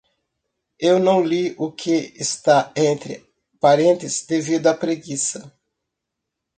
[0.79, 3.23] Eu não li o que está entre
[3.59, 5.55] parênteses devido à preguiça.